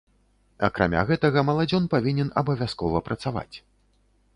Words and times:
Акрамя 0.67 1.03
гэтага, 1.11 1.39
маладзён 1.49 1.85
павінен 1.95 2.35
абавязкова 2.43 3.05
працаваць. 3.11 3.53